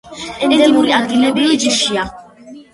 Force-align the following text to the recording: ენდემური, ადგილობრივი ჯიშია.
ენდემური, 0.47 0.95
ადგილობრივი 1.01 1.61
ჯიშია. 1.67 2.09